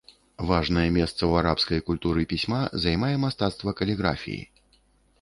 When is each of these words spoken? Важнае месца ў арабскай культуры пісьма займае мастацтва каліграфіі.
Важнае 0.51 0.85
месца 0.95 1.17
ў 1.25 1.31
арабскай 1.43 1.83
культуры 1.91 2.25
пісьма 2.33 2.63
займае 2.89 3.13
мастацтва 3.27 3.79
каліграфіі. 3.83 4.43